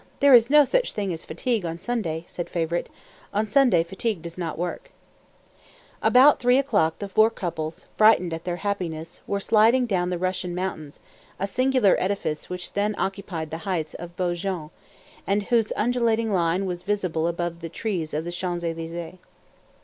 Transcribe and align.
there 0.19 0.33
is 0.33 0.49
no 0.49 0.65
such 0.65 0.93
thing 0.93 1.13
as 1.13 1.25
fatigue 1.25 1.63
on 1.63 1.77
Sunday_, 1.77 2.23
said 2.27 2.49
Favourite; 2.49 2.89
on 3.35 3.45
Sunday 3.45 3.83
fatigue 3.83 4.23
does 4.23 4.35
not 4.35 4.57
work. 4.57 4.89
About 6.01 6.39
three 6.39 6.57
o'clock 6.57 6.97
the 6.97 7.07
four 7.07 7.29
couples, 7.29 7.85
frightened 7.97 8.33
at 8.33 8.43
their 8.43 8.55
happiness, 8.65 9.21
were 9.27 9.39
sliding 9.39 9.85
down 9.85 10.09
the 10.09 10.17
Russian 10.17 10.55
mountains, 10.55 11.01
a 11.39 11.45
singular 11.45 11.95
edifice 11.99 12.49
which 12.49 12.73
then 12.73 12.95
occupied 12.97 13.51
the 13.51 13.59
heights 13.69 13.93
of 13.93 14.15
Beaujon, 14.15 14.71
and 15.27 15.43
whose 15.43 15.71
undulating 15.75 16.33
line 16.33 16.65
was 16.65 16.81
visible 16.81 17.27
above 17.27 17.59
the 17.61 17.69
trees 17.69 18.11
of 18.11 18.23
the 18.25 18.31
Champs 18.31 18.63
Élysées. 18.63 19.19